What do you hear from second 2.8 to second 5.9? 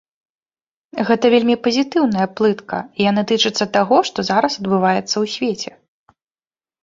і яна тычыцца таго, што зараз адбываецца ў свеце.